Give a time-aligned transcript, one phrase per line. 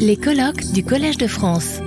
[0.00, 1.78] Les colloques du Collège de France.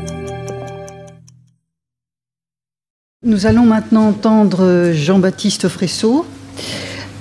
[3.25, 6.25] Nous allons maintenant entendre Jean-Baptiste Fresso,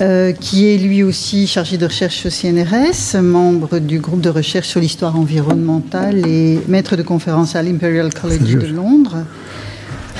[0.01, 4.69] euh, qui est lui aussi chargé de recherche au CNRS, membre du groupe de recherche
[4.69, 9.25] sur l'histoire environnementale et maître de conférence à l'Imperial College de Londres.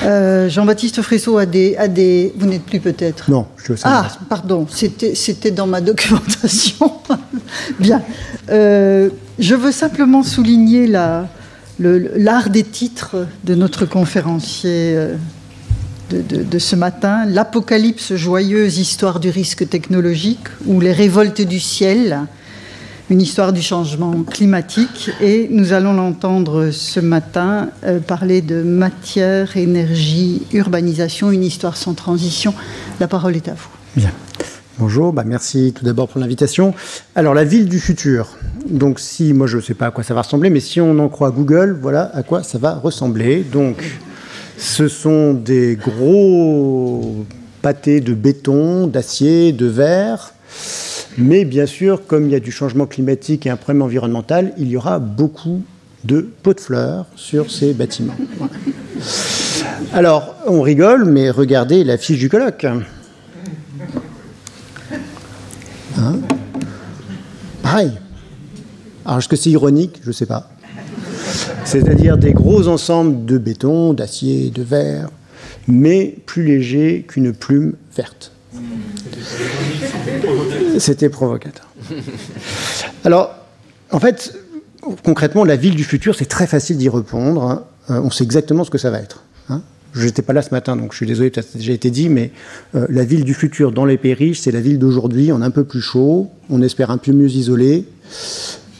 [0.03, 2.33] Euh, Jean-Baptiste Fresso a des, a des...
[2.37, 6.91] Vous n'êtes plus peut-être Non, je sais Ah, pardon, c'était dans ma documentation.
[7.79, 8.01] Bien.
[8.49, 9.09] Euh,
[9.39, 14.97] je veux simplement souligner l'art des titres de notre conférencier
[16.09, 22.21] de, ce matin, L'Apocalypse joyeuse, histoire du risque technologique, ou Les révoltes du ciel,
[23.09, 25.11] une histoire du changement climatique.
[25.21, 31.93] Et nous allons l'entendre ce matin euh, parler de matière, énergie, urbanisation, une histoire sans
[31.93, 32.53] transition.
[32.99, 33.69] La parole est à vous.
[33.95, 34.11] Bien.
[34.77, 36.73] Bonjour, bah merci tout d'abord pour l'invitation.
[37.13, 38.37] Alors la ville du futur.
[38.69, 40.99] Donc si moi je ne sais pas à quoi ça va ressembler, mais si on
[40.99, 43.43] en croit Google, voilà à quoi ça va ressembler.
[43.43, 43.83] Donc
[44.57, 47.25] ce sont des gros
[47.61, 50.33] pâtés de béton, d'acier, de verre.
[51.19, 54.69] Mais bien sûr, comme il y a du changement climatique et un problème environnemental, il
[54.69, 55.61] y aura beaucoup
[56.05, 58.15] de pots de fleurs sur ces bâtiments.
[59.93, 62.65] Alors, on rigole, mais regardez la fiche du colloque.
[65.97, 66.19] Hein
[67.61, 67.91] Pareil.
[69.05, 69.99] Alors, est-ce que c'est ironique?
[70.03, 70.49] Je ne sais pas
[71.69, 75.09] c'est-à-dire des gros ensembles de béton, d'acier, de verre,
[75.67, 78.31] mais plus légers qu'une plume verte.
[80.77, 81.67] C'était provocateur.
[83.03, 83.35] Alors,
[83.91, 84.37] en fait,
[85.03, 87.43] concrètement, la ville du futur, c'est très facile d'y répondre.
[87.43, 87.63] Hein.
[87.89, 89.23] Euh, on sait exactement ce que ça va être.
[89.49, 89.61] Hein.
[89.93, 91.89] Je n'étais pas là ce matin, donc je suis désolé, peut-être ça a déjà été
[91.89, 92.31] dit, mais
[92.75, 95.49] euh, la ville du futur dans les pays riches, c'est la ville d'aujourd'hui, en un
[95.49, 97.85] peu plus chaud, on espère un peu mieux isolé,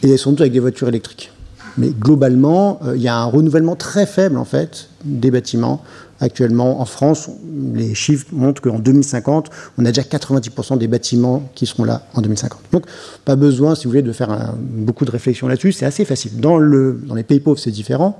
[0.03, 1.31] et sont toutes avec des voitures électriques.
[1.77, 5.83] Mais globalement, euh, il y a un renouvellement très faible en fait des bâtiments
[6.21, 7.29] Actuellement, en France,
[7.73, 12.21] les chiffres montrent qu'en 2050, on a déjà 90% des bâtiments qui seront là en
[12.21, 12.59] 2050.
[12.73, 12.85] Donc,
[13.23, 15.71] pas besoin, si vous voulez, de faire beaucoup de réflexion là-dessus.
[15.71, 16.39] C'est assez facile.
[16.39, 18.19] Dans, le, dans les pays pauvres, c'est différent.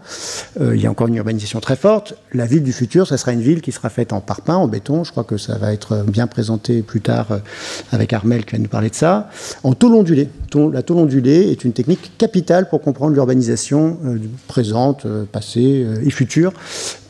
[0.62, 2.14] Euh, il y a encore une urbanisation très forte.
[2.34, 5.04] La ville du futur, ça sera une ville qui sera faite en parpaing, en béton.
[5.04, 7.40] Je crois que ça va être bien présenté plus tard euh,
[7.92, 9.30] avec Armel qui va nous parler de ça.
[9.64, 10.30] En tôle ondulée.
[10.74, 16.54] La tôle ondulée est une technique capitale pour comprendre l'urbanisation euh, présente, passée et future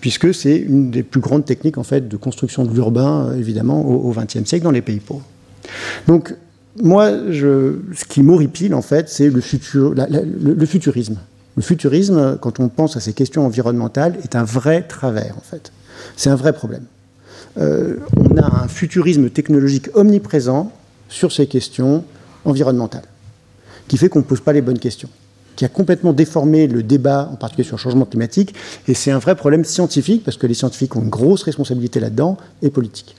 [0.01, 3.85] puisque c'est une des plus grandes techniques en fait de construction de l'urbain, euh, évidemment,
[3.85, 5.25] au XXe siècle dans les pays pauvres.
[6.07, 6.33] Donc,
[6.81, 11.17] moi, ce qui m'horripile, en fait, c'est le, futurisme.
[11.55, 15.71] Le futurisme, quand on pense à ces questions environnementales, est un vrai travers, en fait.
[16.15, 16.83] C'est un vrai problème.
[17.57, 20.71] Euh, on a un futurisme technologique omniprésent
[21.09, 22.05] sur ces questions
[22.45, 23.07] environnementales,
[23.87, 25.09] qui fait qu'on ne pose pas les bonnes questions
[25.59, 28.55] qui a complètement déformé le débat, en particulier sur le changement climatique.
[28.87, 32.37] Et c'est un vrai problème scientifique, parce que les scientifiques ont une grosse responsabilité là-dedans,
[32.61, 33.17] et politique.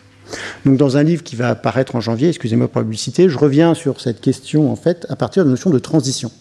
[0.65, 3.75] Donc, dans un livre qui va apparaître en janvier, excusez-moi pour la publicité, je reviens
[3.75, 6.33] sur cette question, en fait, à partir de la notion de transition.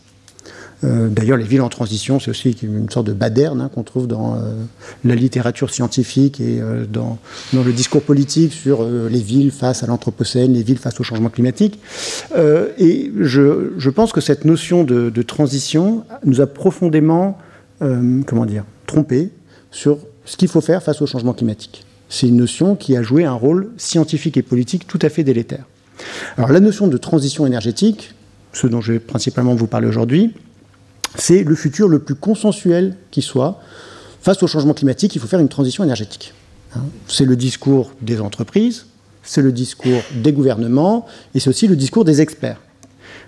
[0.84, 4.08] Euh, d'ailleurs, les villes en transition, c'est aussi une sorte de baderne hein, qu'on trouve
[4.08, 4.54] dans euh,
[5.04, 7.18] la littérature scientifique et euh, dans,
[7.54, 11.80] le discours politique sur les villes face à l'anthropocène, les villes face au changement climatique.
[12.78, 17.38] et je, pense que cette notion de, transition nous a profondément,
[17.80, 19.30] comment dire, trompé
[19.72, 21.84] sur ce qu'il faut faire face au changement climatique.
[22.08, 25.66] C'est une notion qui a joué un rôle scientifique et politique tout à fait délétère.
[26.38, 28.14] Alors la notion de transition énergétique,
[28.54, 30.34] ce dont je vais principalement vous parler aujourd'hui,
[31.16, 33.62] c'est le futur le plus consensuel qui soit.
[34.22, 36.34] Face au changement climatique, il faut faire une transition énergétique.
[36.76, 36.82] Hein.
[37.08, 38.86] C'est le discours des entreprises,
[39.24, 42.60] c'est le discours des gouvernements et c'est aussi le discours des experts.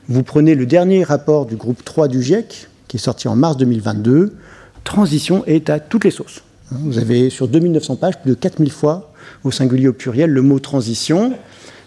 [0.07, 3.57] Vous prenez le dernier rapport du groupe 3 du GIEC, qui est sorti en mars
[3.57, 4.35] 2022,
[4.83, 6.41] transition est à toutes les sauces.
[6.71, 6.77] Hein.
[6.83, 9.13] Vous avez sur 2900 pages plus de 4000 fois,
[9.43, 11.33] au singulier au pluriel, le mot transition.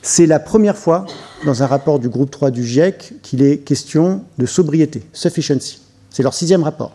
[0.01, 1.07] C'est la première fois
[1.45, 5.81] dans un rapport du groupe 3 du GIEC qu'il est question de sobriété, sufficiency.
[6.15, 6.93] C'est leur sixième rapport.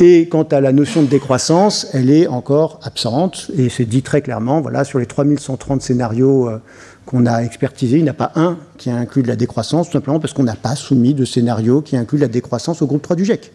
[0.00, 4.20] Et quant à la notion de décroissance, elle est encore absente, et c'est dit très
[4.20, 6.60] clairement, voilà, sur les 3130 scénarios euh,
[7.06, 9.92] qu'on a expertisés, il n'y a pas un qui a inclus de la décroissance, tout
[9.92, 13.14] simplement parce qu'on n'a pas soumis de scénario qui inclut la décroissance au groupe 3
[13.14, 13.52] du GIEC.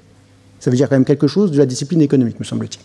[0.62, 2.81] Ça veut dire quand même quelque chose de la discipline économique, me semble-t-il.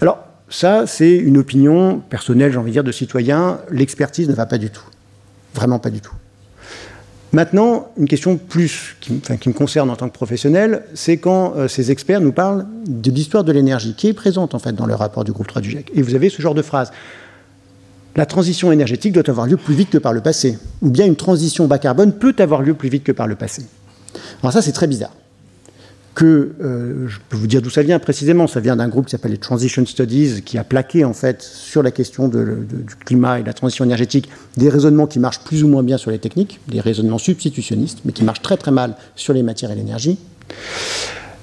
[0.00, 3.60] Alors, ça, c'est une opinion personnelle, j'ai envie de dire, de citoyen.
[3.70, 4.88] L'expertise ne va pas du tout.
[5.54, 6.14] Vraiment pas du tout.
[7.32, 11.92] Maintenant, une question plus qui, me concerne en tant que professionnel, c'est quand euh, ces
[11.92, 15.22] experts nous parlent de l'histoire de l'énergie, qui est présente en fait dans le rapport
[15.22, 15.92] du groupe 3 du GIEC.
[15.94, 16.90] Et vous avez ce genre de phrase.
[18.16, 20.58] La transition énergétique doit avoir lieu plus vite que par le passé.
[20.82, 23.62] Ou bien une transition bas carbone peut avoir lieu plus vite que par le passé.
[24.42, 25.12] Alors ça, c'est très bizarre.
[26.14, 29.12] Que, euh, je peux vous dire d'où ça vient précisément, ça vient d'un groupe qui
[29.12, 33.42] s'appelle les Transition Studies, qui a plaqué en fait sur la question du climat et
[33.42, 36.60] de la transition énergétique des raisonnements qui marchent plus ou moins bien sur les techniques,
[36.68, 40.18] des raisonnements substitutionnistes, mais qui marchent très très mal sur les matières et l'énergie.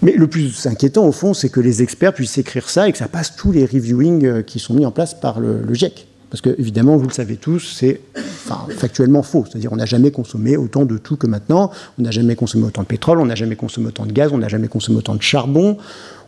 [0.01, 2.97] Mais le plus inquiétant, au fond, c'est que les experts puissent écrire ça et que
[2.97, 6.07] ça passe tous les reviewings euh, qui sont mis en place par le, GIEC.
[6.29, 8.01] Parce que, évidemment, vous le savez tous, c'est
[8.69, 9.45] factuellement faux.
[9.49, 11.71] C'est-à-dire, on n'a jamais consommé autant de tout que maintenant.
[11.97, 14.37] On n'a jamais consommé autant de pétrole, on n'a jamais consommé autant de gaz, on
[14.37, 15.77] n'a jamais consommé autant de charbon.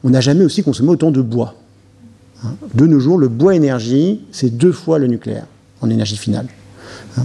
[0.04, 1.56] On n'a jamais aussi consommé autant de bois.
[2.46, 2.54] Hein?
[2.74, 5.46] De nos jours, le bois énergie, c'est deux fois le nucléaire
[5.81, 6.48] en énergie finale.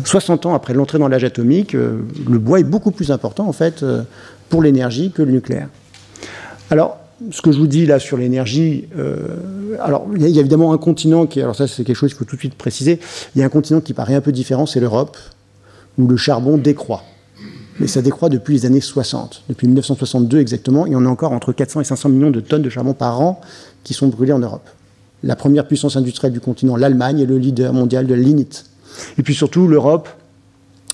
[0.04, 0.50] 60 hein.
[0.50, 3.82] ans après l'entrée dans l'âge atomique, euh, le bois est beaucoup plus important, en fait,
[3.82, 4.02] euh,
[4.48, 5.68] pour l'énergie que le nucléaire.
[6.70, 6.98] Alors,
[7.30, 9.36] ce que je vous dis là sur l'énergie, euh,
[9.80, 12.24] alors il y, a évidemment un continent qui, alors ça c'est quelque chose qu'il faut
[12.24, 12.98] tout de suite préciser,
[13.34, 15.16] il y a un continent qui paraît un peu différent, c'est l'Europe,
[15.98, 17.02] où le charbon décroît.
[17.80, 21.52] Mais ça décroît depuis les années 60, depuis 1962 exactement, et on a encore entre
[21.52, 23.40] 400 et 500 millions de tonnes de charbon par an
[23.82, 24.68] qui sont brûlées en Europe.
[25.22, 28.64] La première puissance industrielle du continent, l'Allemagne, est le leader mondial de l'init.
[29.18, 30.08] Et puis surtout, l'Europe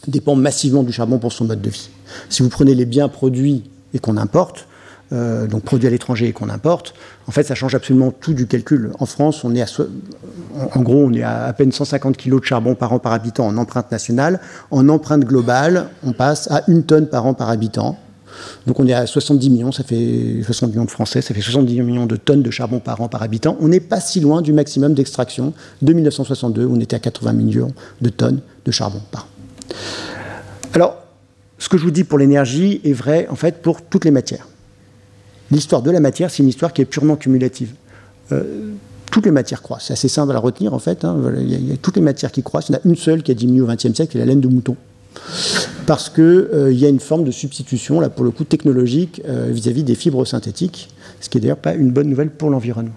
[0.07, 1.91] dépend massivement du charbon pour son mode de vie.
[2.29, 4.67] Si vous prenez les biens produits et qu'on importe,
[5.13, 6.95] euh, donc produits à l'étranger et qu'on importe,
[7.27, 8.93] en fait, ça change absolument tout du calcul.
[8.99, 9.67] En France, on est à,
[10.75, 13.57] en gros, on est à peine 150 kg de charbon par an par habitant en
[13.57, 14.41] empreinte nationale.
[14.71, 17.99] En empreinte globale, on passe à une tonne par an par habitant.
[18.67, 21.83] Donc on est à 70 millions, ça fait 60 millions de Français, ça fait 70
[21.83, 23.57] millions de tonnes de charbon par an par habitant.
[23.61, 25.53] On n'est pas si loin du maximum d'extraction
[25.83, 29.75] de 1962, où on était à 80 millions de tonnes de charbon par an.
[30.75, 30.97] Alors,
[31.59, 34.47] ce que je vous dis pour l'énergie est vrai en fait pour toutes les matières.
[35.51, 37.73] L'histoire de la matière, c'est une histoire qui est purement cumulative.
[38.33, 38.73] Euh,
[39.11, 39.87] toutes les matières croissent.
[39.87, 41.05] C'est assez simple à retenir, en fait.
[41.05, 41.17] Hein.
[41.39, 42.69] Il, y a, toutes les matières qui croissent.
[42.69, 44.41] Il y en a une seule qui a diminué au XXe siècle, c'est la laine
[44.41, 44.77] de mouton.
[45.87, 49.49] Parce qu'il euh, y a une forme de substitution, là, pour le coup, technologique euh,
[49.51, 50.89] vis-à-vis des fibres synthétiques,
[51.21, 52.95] ce qui est d'ailleurs pas une bonne nouvelle pour l'environnement.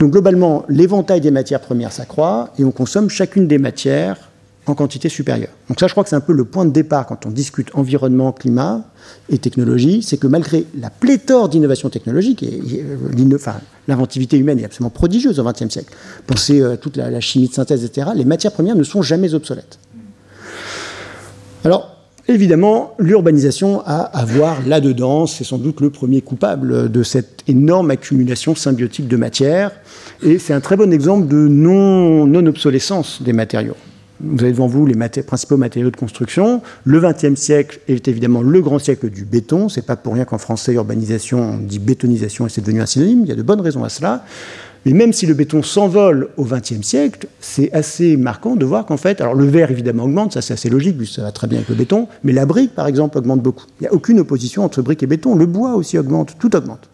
[0.00, 4.27] Donc, globalement, l'éventail des matières premières s'accroît et on consomme chacune des matières
[4.68, 5.50] en quantité supérieure.
[5.68, 7.70] Donc ça, je crois que c'est un peu le point de départ quand on discute
[7.74, 8.84] environnement, climat
[9.30, 12.84] et technologie, c'est que malgré la pléthore d'innovations technologiques, et,
[13.86, 15.94] l'inventivité humaine est absolument prodigieuse au XXe siècle,
[16.26, 19.78] pensez euh, toute la, chimie de synthèse, etc., les matières premières ne sont jamais obsolètes.
[21.64, 21.96] Alors,
[22.28, 27.90] évidemment, l'urbanisation a à voir là-dedans, c'est sans doute le premier coupable de cette énorme
[27.90, 29.72] accumulation symbiotique de matières,
[30.22, 33.76] et c'est un très bon exemple de non-obsolescence des matériaux.
[34.20, 36.60] Vous avez devant vous les principaux matériaux de construction.
[36.84, 39.68] Le XXe siècle est évidemment le grand siècle du béton.
[39.68, 43.20] C'est pas pour rien qu'en français, urbanisation, on dit bétonisation et c'est devenu un synonyme.
[43.22, 44.24] Il y a de bonnes raisons à cela.
[44.86, 48.96] Mais même si le béton s'envole au XXe siècle, c'est assez marquant de voir qu'en
[48.96, 51.68] fait, alors le verre évidemment augmente, ça c'est assez logique, ça va très bien avec
[51.68, 53.64] le béton, mais la brique par exemple augmente beaucoup.
[53.80, 55.34] Il n'y a aucune opposition entre brique et béton.
[55.34, 56.88] Le bois aussi augmente, tout augmente.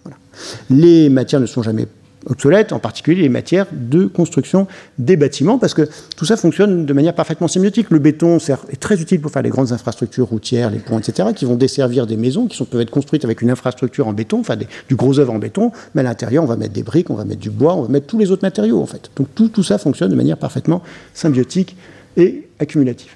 [0.71, 1.87] Les matières ne sont jamais
[2.26, 4.67] obsolètes, en particulier les matières de construction
[4.99, 7.91] des bâtiments, parce que tout ça fonctionne de manière parfaitement symbiotique.
[7.91, 11.44] Le béton est très utile pour faire les grandes infrastructures routières, les ponts, etc., qui
[11.44, 14.56] vont desservir des maisons qui sont, peuvent être construites avec une infrastructure en béton, enfin
[14.56, 17.25] du gros œuvre en béton, mais à l'intérieur, on va mettre des briques, on va
[17.25, 19.11] mettre du bois, on va mettre tous les autres matériaux, en fait.
[19.17, 20.82] Donc tout, tout ça fonctionne de manière parfaitement
[21.12, 21.76] symbiotique
[22.17, 23.12] et accumulative.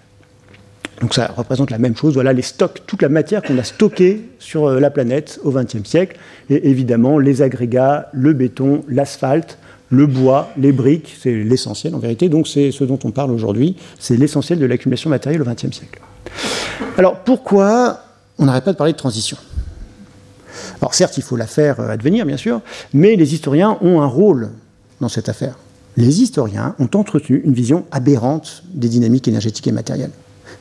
[1.00, 2.14] Donc ça représente la même chose.
[2.14, 5.84] Voilà les stocks, toute la matière qu'on a stockée sur euh, la planète au XXe
[5.84, 6.16] siècle.
[6.50, 9.58] Et évidemment, les agrégats, le béton, l'asphalte,
[9.90, 12.28] le bois, les briques, c'est l'essentiel en vérité.
[12.28, 13.76] Donc c'est ce dont on parle aujourd'hui.
[13.98, 16.00] C'est l'essentiel de l'accumulation matérielle au XXe siècle.
[16.96, 18.00] Alors pourquoi
[18.38, 19.36] on n'arrête pas de parler de transition?
[20.80, 22.60] Alors certes, il faut la faire euh, advenir, bien sûr,
[22.92, 24.50] mais les historiens ont un rôle
[25.00, 25.56] dans cette affaire.
[25.96, 30.12] Les historiens ont entretenu une vision aberrante des dynamiques énergétiques et matérielles.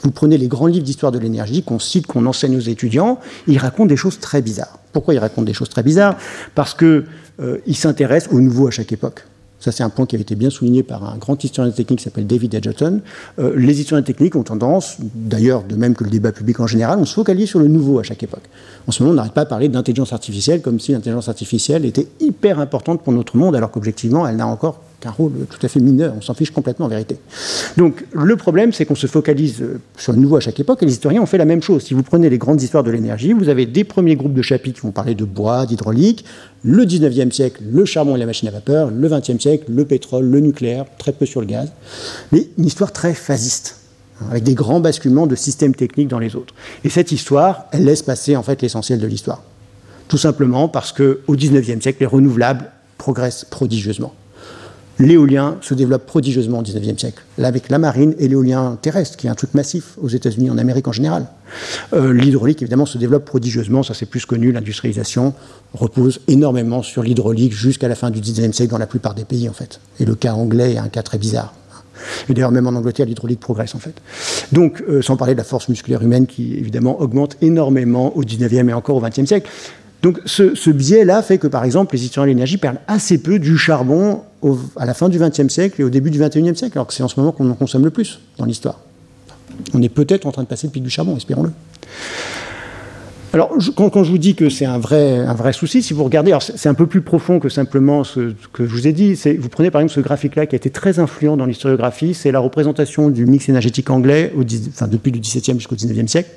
[0.02, 3.58] Vous prenez les grands livres d'histoire de l'énergie qu'on cite, qu'on enseigne aux étudiants, ils
[3.58, 4.80] racontent des choses très bizarres.
[4.94, 6.18] Pourquoi ils racontent des choses très bizarres?
[6.56, 7.06] Parce qu'ils
[7.40, 9.24] euh, s'intéressent au nouveau à chaque époque.
[9.60, 12.06] Ça, c'est un point qui a été bien souligné par un grand historien technique qui
[12.06, 13.02] s'appelle David Edgerton.
[13.40, 17.00] Euh, les historiens techniques ont tendance, d'ailleurs, de même que le débat public en général,
[17.00, 18.44] on se focalise sur le nouveau à chaque époque.
[18.88, 22.08] En ce moment, on n'arrête pas de parler d'intelligence artificielle comme si l'intelligence artificielle était
[22.20, 25.80] hyper importante pour notre monde, alors qu'objectivement, elle n'a encore qu'un rôle tout à fait
[25.80, 27.18] mineur, on s'en fiche complètement en vérité.
[27.78, 30.86] Donc le problème, c'est qu'on se focalise euh, sur le nouveau à chaque époque, et
[30.86, 31.84] les historiens ont fait la même chose.
[31.84, 34.80] Si vous prenez les grandes histoires de l'énergie, vous avez des premiers groupes de chapitres
[34.80, 36.26] qui vont parler de bois, d'hydraulique,
[36.64, 40.26] le 19e siècle, le charbon et la machine à vapeur, le 20e siècle, le pétrole,
[40.26, 41.72] le nucléaire, très peu sur le gaz,
[42.32, 43.82] mais une histoire très phasiste
[44.22, 46.56] hein, avec des grands basculements de systèmes techniques dans les autres.
[46.84, 49.44] Et cette histoire, elle laisse passer en fait l'essentiel de l'histoire.
[50.08, 54.14] Tout simplement parce qu'au 19e siècle, les renouvelables progressent prodigieusement
[55.00, 59.30] L'éolien se développe prodigieusement au 19e siècle, avec la marine et l'éolien terrestre, qui est
[59.30, 61.28] un truc massif aux États-Unis, en Amérique en général.
[61.94, 65.36] Euh, l'hydraulique, évidemment, se développe prodigieusement, ça c'est plus connu, l'industrialisation
[65.74, 69.48] repose énormément sur l'hydraulique jusqu'à la fin du 19e siècle dans la plupart des pays,
[69.48, 69.80] en fait.
[70.00, 71.54] Et le cas anglais est un cas très bizarre.
[72.30, 73.96] Et d'ailleurs, même en Angleterre, l'hydraulique progresse en fait.
[74.52, 78.70] Donc, euh, sans parler de la force musculaire humaine qui, évidemment, augmente énormément au 19e
[78.70, 79.50] et encore au 20e siècle.
[80.04, 83.58] Donc ce, biais-là fait que, par exemple, les historiens de l'énergie perdent assez peu du
[83.58, 84.22] charbon
[84.76, 87.04] à la fin du XXe siècle et au début du XXIe siècle, alors que c'est
[87.04, 88.80] en ce moment qu'on en consomme le plus dans l'histoire.
[89.74, 91.52] On est peut-être en train de passer le pic du charbon, espérons-le.
[93.34, 96.36] Alors, quand, je vous dis que c'est un vrai, un vrai souci, si vous regardez,
[96.40, 99.16] c'est un peu plus profond que simplement ce que je vous ai dit.
[99.38, 102.40] Vous prenez par exemple ce graphique-là qui a été très influent dans l'historiographie, c'est la
[102.40, 106.30] représentation du mix énergétique anglais depuis le XVIIe jusqu'au XIXe siècle.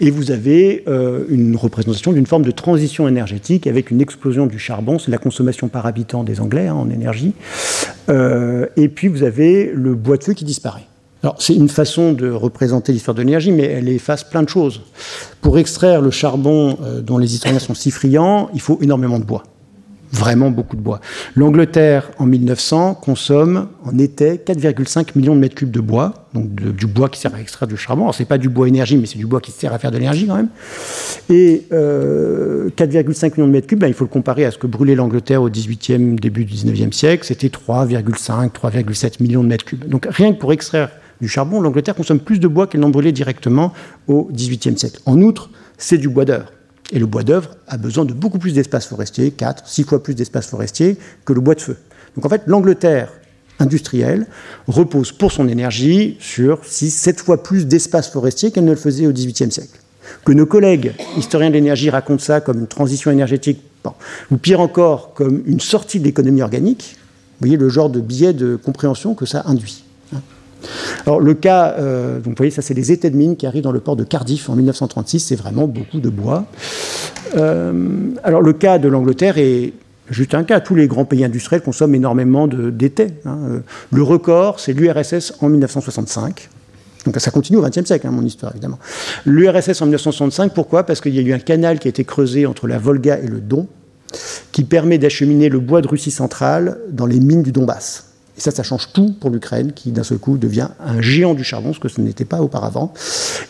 [0.00, 4.58] Et vous avez euh, une représentation d'une forme de transition énergétique avec une explosion du
[4.58, 7.32] charbon, c'est la consommation par habitant des Anglais hein, en énergie.
[8.08, 10.86] Euh, et puis vous avez le bois de feu qui disparaît.
[11.22, 14.82] Alors c'est une façon de représenter l'histoire de l'énergie, mais elle efface plein de choses.
[15.40, 19.24] Pour extraire le charbon euh, dont les historiens sont si friands, il faut énormément de
[19.24, 19.42] bois
[20.14, 21.00] vraiment beaucoup de bois.
[21.34, 26.86] L'Angleterre, en 1900, consomme en été 4,5 millions de mètres cubes de bois, donc du
[26.86, 28.02] bois qui sert à extraire du charbon.
[28.02, 29.98] Alors, c'est pas du bois énergie, mais c'est du bois qui sert à faire de
[29.98, 30.48] l'énergie quand même.
[31.28, 34.66] Et 4,5 euh, millions de mètres cubes, ben, il faut le comparer à ce que
[34.66, 37.24] brûlait l'Angleterre au 18e, début du 19e siècle.
[37.24, 39.84] C'était 3,5, 3,7 millions de mètres cubes.
[39.86, 40.90] Donc, rien que pour extraire
[41.20, 43.72] du charbon, l'Angleterre consomme plus de bois qu'elle n'en brûlait directement
[44.08, 45.00] au 18e siècle.
[45.06, 46.46] En outre, c'est du bois d'œuvre.
[46.92, 50.14] Et le bois d'œuvre a besoin de beaucoup plus d'espace forestier, 4, 6 fois plus
[50.14, 51.76] d'espace forestier que le bois de feu.
[52.14, 53.12] Donc en fait, l'Angleterre
[53.58, 54.26] industrielle
[54.66, 59.06] repose pour son énergie sur 6, 7 fois plus d'espace forestier qu'elle ne le faisait
[59.06, 59.80] au XVIIIe siècle.
[60.24, 63.62] Que nos collègues historiens de l'énergie racontent ça comme une transition énergétique,
[64.30, 68.32] ou pire encore, comme une sortie de l'économie organique, vous voyez le genre de biais
[68.32, 69.83] de compréhension que ça induit.
[71.06, 73.72] Alors le cas, euh, vous voyez, ça c'est les étés de mine qui arrivent dans
[73.72, 76.44] le port de Cardiff en 1936, c'est vraiment beaucoup de bois.
[77.36, 77.88] Euh,
[78.22, 79.72] alors le cas de l'Angleterre est
[80.10, 80.60] juste un cas.
[80.60, 83.08] Tous les grands pays industriels consomment énormément d'été.
[83.24, 83.62] Hein.
[83.90, 86.48] Le record, c'est l'URSS en 1965.
[87.04, 88.78] Donc ça continue au XXe siècle, hein, mon histoire, évidemment.
[89.26, 90.84] L'URSS en 1965, pourquoi?
[90.84, 93.26] Parce qu'il y a eu un canal qui a été creusé entre la Volga et
[93.26, 93.66] le Don,
[94.52, 98.13] qui permet d'acheminer le bois de Russie centrale dans les mines du Donbass.
[98.36, 101.44] Et ça, ça change tout pour l'Ukraine, qui d'un seul coup devient un géant du
[101.44, 102.92] charbon, ce que ce n'était pas auparavant.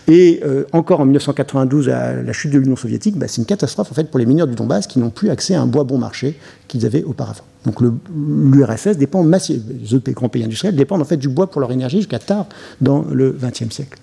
[0.08, 3.90] Et euh, encore en 1992, à la chute de l'Union soviétique, bah, c'est une catastrophe
[3.90, 5.98] en fait pour les mineurs du Donbass qui n'ont plus accès à un bois bon
[5.98, 6.38] marché
[6.68, 7.44] qu'ils avaient auparavant.
[7.64, 11.62] Donc l'URSS dépend massivement, les autres grands pays industriels dépendent en fait du bois pour
[11.62, 12.46] leur énergie jusqu'à tard
[12.82, 13.98] dans le XXe siècle.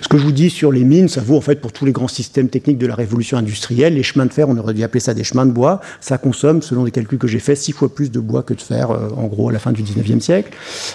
[0.00, 1.92] Ce que je vous dis sur les mines, ça vaut en fait pour tous les
[1.92, 3.94] grands systèmes techniques de la révolution industrielle.
[3.94, 5.80] Les chemins de fer, on aurait dû appeler ça des chemins de bois.
[6.00, 8.60] Ça consomme, selon les calculs que j'ai faits, six fois plus de bois que de
[8.60, 10.52] fer, euh, en gros, à la fin du 19e siècle.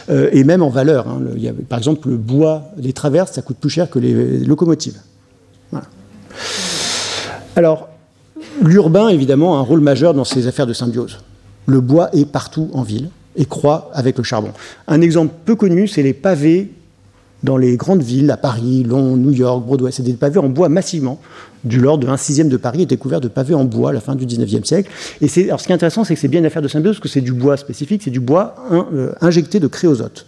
[0.10, 1.08] Euh, et même en valeur.
[1.08, 1.22] Hein.
[1.67, 5.00] par exemple, le bois des traverses, ça coûte plus cher que les locomotives.
[7.55, 7.89] Alors,
[8.62, 11.20] l'urbain, évidemment, a un rôle majeur dans ces affaires de symbiose.
[11.65, 14.51] Le bois est partout en ville et croît avec le charbon.
[14.88, 16.72] Un exemple peu connu, c'est les pavés
[17.43, 19.91] dans les grandes villes, à Paris, Londres, New York, Broadway.
[19.91, 21.19] C'est des pavés en bois massivement.
[21.63, 24.01] Du l'ordre de 1 sixième de Paris était couvert de pavés en bois à la
[24.01, 24.89] fin du 19e siècle.
[25.21, 27.03] Et alors, ce qui est intéressant, c'est que c'est bien une affaire de symbiose, parce
[27.03, 30.25] que c'est du bois spécifique, c'est du bois euh, injecté de créosote.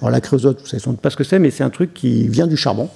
[0.00, 2.46] Alors, la créosote, vous savez pas ce que c'est, mais c'est un truc qui vient
[2.46, 2.88] du charbon,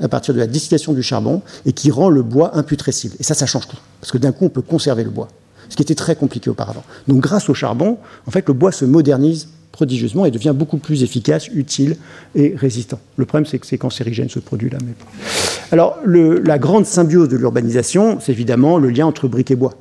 [0.00, 3.14] à partir de la distillation du charbon, et qui rend le bois imputrescible.
[3.18, 3.78] Et ça, ça change tout.
[4.00, 5.28] Parce que d'un coup, on peut conserver le bois.
[5.68, 6.84] Ce qui était très compliqué auparavant.
[7.08, 11.02] Donc, grâce au charbon, en fait, le bois se modernise prodigieusement et devient beaucoup plus
[11.02, 11.96] efficace, utile
[12.34, 13.00] et résistant.
[13.16, 14.78] Le problème, c'est que c'est cancérigène ce produit-là.
[15.72, 19.74] Alors, la grande symbiose de l'urbanisation, c'est évidemment le lien entre briques et bois.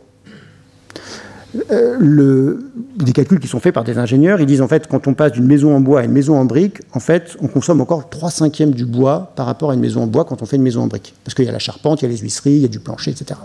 [1.71, 2.57] Euh,
[2.95, 5.33] des calculs qui sont faits par des ingénieurs, ils disent en fait quand on passe
[5.33, 8.31] d'une maison en bois à une maison en brique, en fait on consomme encore 3
[8.31, 10.81] cinquièmes du bois par rapport à une maison en bois quand on fait une maison
[10.81, 11.13] en brique.
[11.25, 12.79] Parce qu'il y a la charpente, il y a les huisseries, il y a du
[12.79, 13.39] plancher, etc.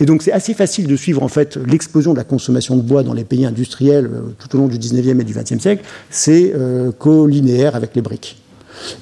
[0.00, 3.02] Et donc c'est assez facile de suivre en fait l'explosion de la consommation de bois
[3.02, 6.52] dans les pays industriels euh, tout au long du 19e et du 20e siècle, c'est
[6.54, 8.40] euh, co-linéaire avec les briques.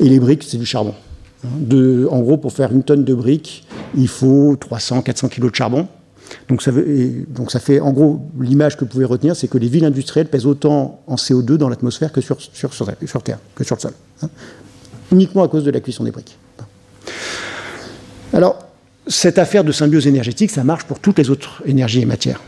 [0.00, 0.95] Et les briques, c'est du charbon.
[1.59, 3.66] De, en gros, pour faire une tonne de briques,
[3.97, 5.88] il faut 300-400 kg de charbon.
[6.48, 10.28] Donc ça, fait, en gros, l'image que vous pouvez retenir, c'est que les villes industrielles
[10.28, 12.36] pèsent autant en CO2 dans l'atmosphère que sur,
[13.22, 13.92] Terre, que sur le sol.
[14.22, 14.28] Hein.
[15.12, 16.38] uniquement à cause de la cuisson des briques.
[18.32, 18.58] Alors,
[19.06, 22.40] cette affaire de symbiose énergétique, ça marche pour toutes les autres énergies et matières.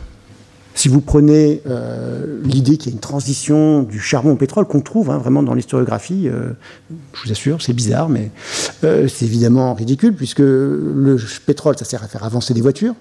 [0.77, 4.81] Si vous prenez euh, l'idée qu'il y a une transition du charbon au pétrole qu'on
[4.81, 6.51] trouve hein, vraiment dans l'historiographie, euh,
[7.15, 8.29] je vous assure, c'est bizarre, mais
[8.83, 11.17] euh, c'est évidemment ridicule puisque le
[11.47, 12.93] pétrole, ça sert à faire avancer des voitures,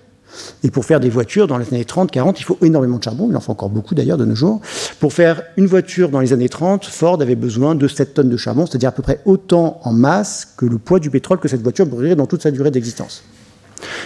[0.62, 3.28] Et pour faire des voitures dans les années 30, 40, il faut énormément de charbon.
[3.30, 4.60] Il en faut encore beaucoup d'ailleurs de nos jours.
[5.00, 8.36] Pour faire une voiture dans les années 30, Ford avait besoin de 7 tonnes de
[8.36, 11.62] charbon, c'est-à-dire à peu près autant en masse que le poids du pétrole que cette
[11.62, 13.22] voiture brûlerait dans toute sa durée d'existence.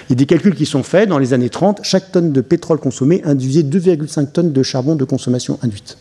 [0.09, 1.09] Il y a des calculs qui sont faits.
[1.09, 5.05] Dans les années 30, chaque tonne de pétrole consommé induisait 2,5 tonnes de charbon de
[5.05, 5.97] consommation induite.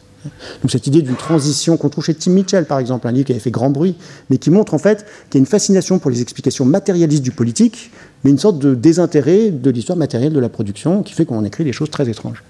[0.62, 3.32] Donc cette idée d'une transition qu'on trouve chez Tim Mitchell, par exemple, un livre qui
[3.32, 3.96] avait fait grand bruit,
[4.30, 7.32] mais qui montre en fait qu'il y a une fascination pour les explications matérialistes du
[7.32, 7.92] politique,
[8.24, 11.64] mais une sorte de désintérêt de l'histoire matérielle de la production qui fait qu'on écrit
[11.64, 12.44] des choses très étranges.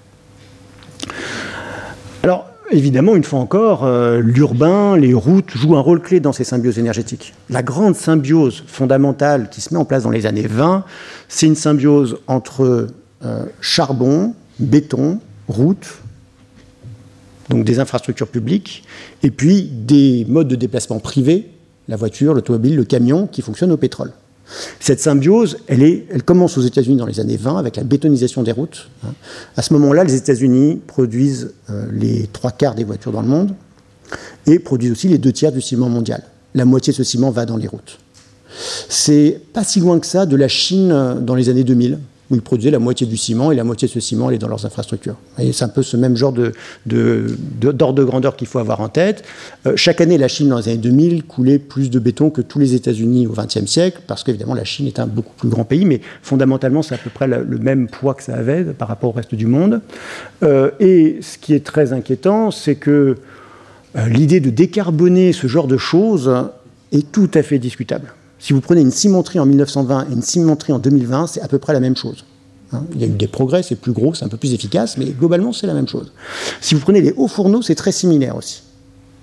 [2.22, 6.44] Alors, évidemment, une fois encore, euh, l'urbain, les routes jouent un rôle clé dans ces
[6.44, 7.34] symbioses énergétiques.
[7.48, 10.84] La grande symbiose fondamentale qui se met en place dans les années 20,
[11.28, 12.88] c'est une symbiose entre
[13.24, 15.98] euh, charbon, béton, route,
[17.48, 18.84] donc des infrastructures publiques,
[19.22, 21.50] et puis des modes de déplacement privés,
[21.88, 24.12] la voiture, l'automobile, le camion, qui fonctionnent au pétrole.
[24.78, 28.88] Cette symbiose, elle, commence aux États-Unis dans les années 20 avec la bétonisation des routes.
[29.04, 29.12] Hein.
[29.56, 33.54] À ce moment-là, les États-Unis produisent euh, les trois quarts des voitures dans le monde
[34.46, 36.22] et produisent aussi les deux tiers du ciment mondial.
[36.54, 37.98] La moitié de ce ciment va dans les routes.
[38.88, 41.98] C'est pas si loin que ça de la Chine euh, dans les années 2000,
[42.30, 44.48] où ils produisaient la moitié du ciment et la moitié de ce ciment allait dans
[44.48, 45.16] leurs infrastructures.
[45.36, 46.52] C'est un peu ce même genre d'ordre
[46.86, 49.24] de, de, de, grandeur qu'il faut avoir en tête.
[49.66, 52.58] Euh, chaque année, la Chine, dans les années 2000, coulait plus de béton que tous
[52.58, 55.84] les États-Unis au XXe siècle, parce qu'évidemment, la Chine est un beaucoup plus grand pays,
[55.84, 59.10] mais fondamentalement, c'est à peu près le, le, même poids que ça avait par rapport
[59.10, 59.80] au reste du monde.
[60.42, 63.16] Euh, et ce qui est très inquiétant, c'est que
[63.96, 66.32] euh, l'idée de décarboner ce genre de choses
[66.92, 68.12] est tout à fait discutable.
[68.40, 71.58] Si vous prenez une cimenterie en 1920 et une cimenterie en 2020, c'est à peu
[71.58, 72.24] près la même chose.
[72.72, 72.84] Hein.
[72.94, 75.06] il y a eu des progrès, c'est plus gros, c'est un peu plus efficace, mais
[75.06, 76.12] globalement, c'est la même chose.
[76.60, 78.62] Si vous prenez les hauts fourneaux, c'est très similaire aussi.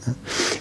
[0.07, 0.13] Hein.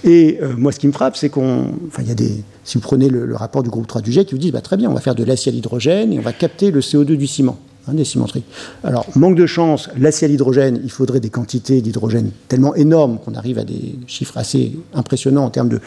[0.05, 1.73] Et euh, moi, ce qui me frappe, c'est qu'on.
[1.89, 2.45] Enfin, il y a des.
[2.65, 4.77] Si vous prenez le, rapport du groupe 3 du GIEC, ils vous disent bah, très
[4.77, 7.27] bien, on va faire de l'acier à l'hydrogène et on va capter le CO2 du
[7.27, 7.59] ciment.
[7.89, 8.43] Hein, des cimenteries.
[8.83, 13.35] Alors, manque de chance, l'acier à l'hydrogène, il faudrait des quantités d'hydrogène tellement énormes qu'on
[13.35, 15.81] arrive à des chiffres assez impressionnants en termes de,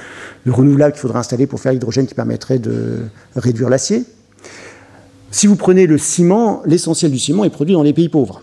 [0.45, 2.99] de renouvelables qu'il faudrait installer pour faire l'hydrogène qui permettrait de
[3.35, 4.05] réduire l'acier.
[5.29, 8.41] Si vous prenez le ciment, l'essentiel du ciment est produit dans les pays pauvres.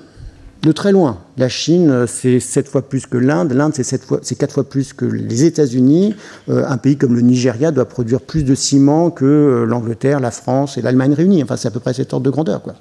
[0.62, 1.18] De très loin.
[1.36, 3.52] La Chine, c'est 7 fois plus que l'Inde.
[3.52, 6.14] L'Inde, c'est 4 fois plus que les États-Unis.
[6.48, 10.30] Euh, un pays comme le Nigeria doit produire plus de ciment que euh, l'Angleterre, la
[10.30, 11.42] France et l'Allemagne réunies.
[11.42, 12.62] Enfin, c'est à peu près cet ordre de grandeur.
[12.62, 12.74] Quoi.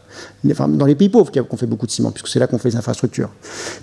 [0.68, 2.76] Dans les pays pauvres qu'on fait beaucoup de ciment, puisque c'est là qu'on fait les
[2.76, 3.30] infrastructures.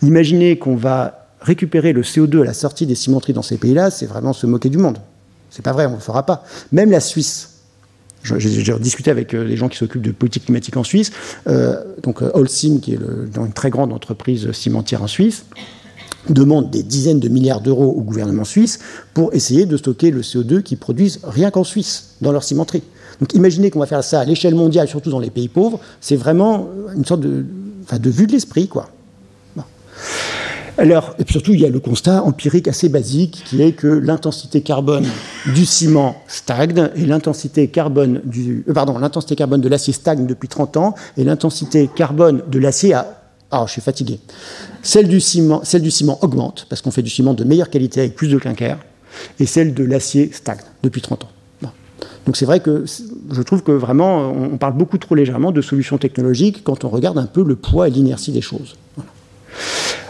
[0.02, 4.06] Imaginez qu'on va récupérer le CO2 à la sortie des cimenteries dans ces pays-là, c'est
[4.06, 4.98] vraiment se moquer du monde.
[5.50, 6.44] C'est pas vrai, on ne le fera pas.
[6.72, 7.51] Même la Suisse,
[8.22, 11.10] j'ai discuté avec les gens qui s'occupent de politique climatique en Suisse.
[11.46, 12.98] Euh, donc, Holcim, qui est
[13.32, 15.44] dans une très grande entreprise cimentière en Suisse,
[16.28, 18.78] demande des dizaines de milliards d'euros au gouvernement suisse
[19.12, 22.82] pour essayer de stocker le CO2 qu'ils produisent rien qu'en Suisse, dans leur cimenterie.
[23.20, 26.16] Donc, imaginez qu'on va faire ça à l'échelle mondiale, surtout dans les pays pauvres, c'est
[26.16, 28.88] vraiment une sorte de vue de l'esprit, quoi.
[30.78, 34.62] Alors, et surtout, il y a le constat empirique assez basique qui est que l'intensité
[34.62, 35.06] carbone
[35.54, 40.48] du ciment stagne et l'intensité carbone du, euh, pardon, l'intensité carbone de l'acier stagne depuis
[40.48, 43.18] 30 ans et l'intensité carbone de l'acier a
[43.54, 44.18] ah, je suis fatigué.
[44.82, 48.00] Celle du ciment, celle du ciment augmente parce qu'on fait du ciment de meilleure qualité
[48.00, 48.78] avec plus de clinker
[49.38, 51.28] et celle de l'acier stagne depuis 30 ans.
[52.24, 55.98] Donc c'est vrai que je trouve que vraiment on parle beaucoup trop légèrement de solutions
[55.98, 58.76] technologiques quand on regarde un peu le poids et l'inertie des choses.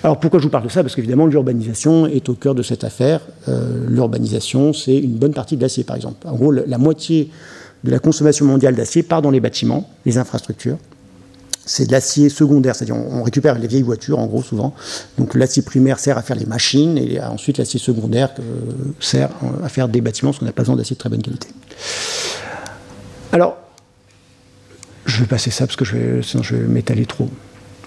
[0.04, 0.82] Alors pourquoi je vous parle de ça?
[0.82, 3.20] Parce qu'évidemment, l'urbanisation est au cœur de cette affaire.
[3.48, 6.26] Euh, l'urbanisation, c'est une bonne partie de l'acier, par exemple.
[6.26, 7.30] En gros, la moitié
[7.84, 10.78] de la consommation mondiale d'acier part dans les bâtiments, les infrastructures.
[11.64, 14.74] C'est de l'acier secondaire, c'est-à-dire on récupère les vieilles voitures, en gros, souvent.
[15.16, 18.42] Donc l'acier primaire sert à faire les machines, et ensuite l'acier secondaire euh,
[18.98, 19.30] sert
[19.62, 21.48] à faire des bâtiments, parce qu'on n'a pas besoin d'acier de très bonne qualité.
[23.30, 23.56] Alors,
[25.06, 27.28] je vais passer ça, parce que sinon je vais m'étaler trop.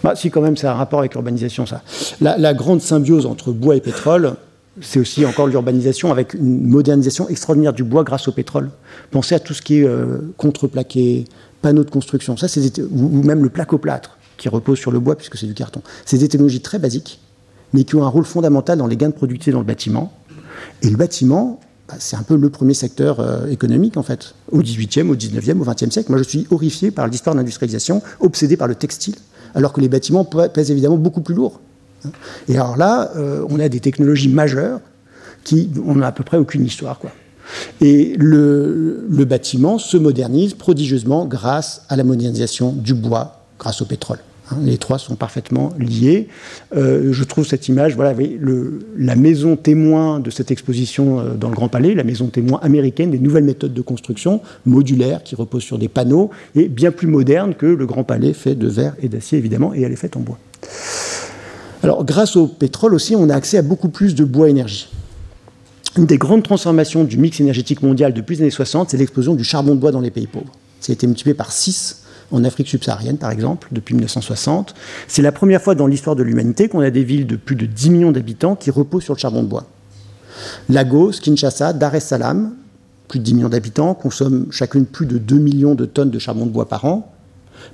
[0.05, 1.81] Bah, si, quand même, c'est un rapport avec l'urbanisation, ça.
[2.21, 4.35] La, grande symbiose entre bois et pétrole,
[4.79, 8.69] c'est aussi encore l'urbanisation avec une modernisation extraordinaire du bois grâce au pétrole.
[9.09, 11.25] Pensez à tout ce qui est euh, contreplaqué,
[11.63, 12.45] panneaux de construction, ça,
[12.91, 15.81] ou, même le placoplâtre qui repose sur le bois puisque c'est du carton.
[16.05, 17.19] C'est des technologies très basiques,
[17.73, 20.13] mais qui ont un rôle fondamental dans les gains de productivité dans le bâtiment.
[20.83, 24.61] Et le bâtiment, bah, c'est un peu le premier secteur euh, économique, en fait, au
[24.61, 26.11] 18e, au 19e, au 20e siècle.
[26.11, 29.15] Moi, je suis horrifié par l'histoire d'industrialisation, obsédé par le textile
[29.55, 31.59] alors que les bâtiments pèsent évidemment beaucoup plus lourd.
[32.47, 34.79] Et alors là, euh, on a des technologies majeures
[35.43, 36.99] qui on n'a à peu près aucune histoire.
[36.99, 37.11] Quoi.
[37.81, 43.85] Et le, le, bâtiment se modernise prodigieusement grâce à la modernisation du bois, grâce au
[43.85, 44.19] pétrole.
[44.51, 46.27] Hein, les trois sont parfaitement liés.
[46.75, 48.13] Euh, je trouve cette image, voilà,
[48.97, 53.11] la maison témoin de cette exposition euh, dans le Grand Palais, la maison témoin américaine
[53.11, 57.55] des nouvelles méthodes de construction modulaires qui reposent sur des panneaux et bien plus moderne
[57.55, 60.21] que le Grand Palais fait de verre et d'acier évidemment et elle est faite en
[60.21, 60.37] bois.
[61.81, 64.89] Alors grâce au pétrole aussi, on a accès à beaucoup plus de bois énergie.
[65.97, 69.43] Une des grandes transformations du mix énergétique mondial depuis les années 60, c'est l'explosion du
[69.43, 70.51] charbon de bois dans les pays pauvres.
[70.81, 74.73] Ça a été multiplié par 6 en Afrique subsaharienne, par exemple, depuis 1960.
[75.07, 77.65] C'est la première fois dans l'histoire de l'humanité qu'on a des villes de plus de
[77.65, 79.65] 10 millions d'habitants qui reposent sur le charbon de bois.
[80.69, 82.53] Lagos, Kinshasa, Dar es Salaam,
[83.07, 86.45] plus de 10 millions d'habitants, consomment chacune plus de 2 millions de tonnes de charbon
[86.45, 87.11] de bois par an.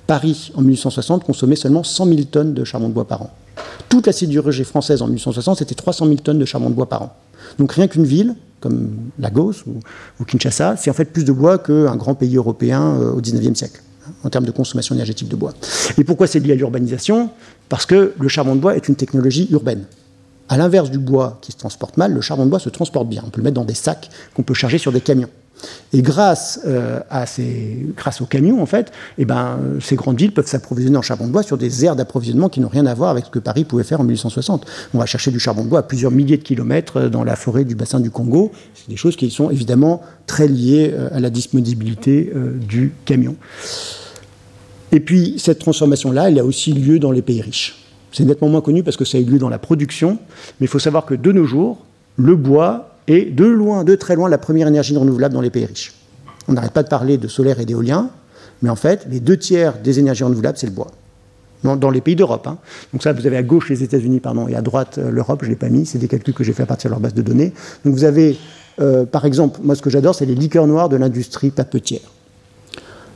[0.08, 3.32] Paris, en 1860, consommait seulement 100 000 tonnes de charbon de bois par an.
[3.90, 7.02] Toute la sidérurgie française en 1860, c'était 300 000 tonnes de charbon de bois par
[7.02, 7.16] an.
[7.58, 11.96] Donc rien qu'une ville, comme Lagos ou, Kinshasa, c'est en fait plus de bois qu'un
[11.96, 13.82] grand pays européen euh, au 19e siècle
[14.24, 15.54] en termes de consommation énergétique de bois.
[15.98, 17.30] Et pourquoi c'est lié à l'urbanisation?
[17.70, 19.86] Parce que le charbon de bois est une technologie urbaine.
[20.50, 23.24] À l'inverse du bois qui se transporte mal, le charbon de bois se transporte bien.
[23.26, 25.30] On peut le mettre dans des sacs qu'on peut charger sur des camions.
[25.94, 30.34] Et grâce, euh, à ces, grâce aux camions, en fait, eh ben, ces grandes villes
[30.34, 33.12] peuvent s'approvisionner en charbon de bois sur des aires d'approvisionnement qui n'ont rien à voir
[33.12, 34.66] avec ce que Paris pouvait faire en 1860.
[34.94, 37.36] On va chercher du charbon de bois à plusieurs milliers de kilomètres euh, dans la
[37.36, 38.52] forêt du bassin du Congo.
[38.74, 42.32] C'est des choses qui sont évidemment très liées euh, à la disponibilité
[42.68, 43.36] du camion.
[44.92, 47.78] Et puis, cette transformation-là, elle a aussi lieu dans les pays riches.
[48.12, 50.18] C'est nettement moins connu parce que ça a eu lieu dans la production,
[50.60, 51.86] mais il faut savoir que de nos jours,
[52.18, 55.66] le bois est de loin, de très loin, la première énergie renouvelable dans les pays
[55.66, 55.94] riches.
[56.48, 58.10] On n'arrête pas de parler de solaire et d'éolien,
[58.62, 60.92] mais en fait, les deux tiers des énergies renouvelables, c'est le bois.
[61.64, 62.48] Dans, les pays d'Europe.
[62.48, 62.58] Hein.
[62.92, 65.46] Donc ça, vous avez à gauche les États-Unis, pardon, et à droite euh, l'Europe, je
[65.46, 67.14] ne l'ai pas mis, c'est des calculs que j'ai fait à partir de leur base
[67.14, 67.54] de données.
[67.86, 68.36] Donc vous avez,
[68.80, 72.02] euh, par exemple, moi ce que j'adore, c'est les liqueurs noires de l'industrie papetière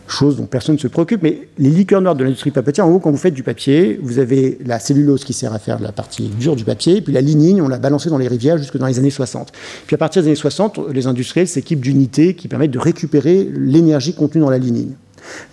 [0.07, 2.99] chose dont personne ne se préoccupe, mais les liqueurs noires de l'industrie papetière, en gros,
[2.99, 6.27] quand vous faites du papier, vous avez la cellulose qui sert à faire la partie
[6.27, 8.99] dure du papier, puis la lignine, on l'a balancée dans les rivières jusque dans les
[8.99, 9.51] années 60.
[9.87, 14.13] Puis à partir des années 60, les industriels s'équipent d'unités qui permettent de récupérer l'énergie
[14.13, 14.93] contenue dans la lignine.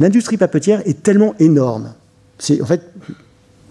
[0.00, 1.94] L'industrie papetière est tellement énorme.
[2.38, 2.82] C'est en fait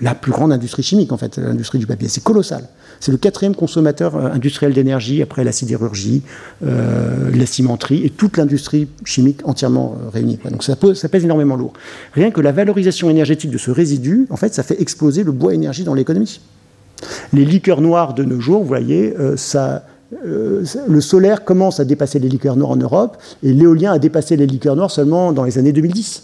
[0.01, 2.07] la plus grande industrie chimique, en fait, l'industrie du papier.
[2.07, 2.67] C'est colossal.
[2.99, 6.23] C'est le quatrième consommateur euh, industriel d'énergie après la sidérurgie,
[6.65, 10.39] euh, la cimenterie et toute l'industrie chimique entièrement euh, réunie.
[10.49, 11.73] Donc ça, pèse énormément lourd.
[12.13, 15.53] Rien que la valorisation énergétique de ce résidu, en fait, ça fait exploser le bois
[15.53, 16.41] énergie dans l'économie.
[17.33, 22.55] Les liqueurs noires de nos jours, vous voyez, le solaire commence à dépasser les liqueurs
[22.55, 26.23] noires en Europe et l'éolien a dépassé les liqueurs noires seulement dans les années 2010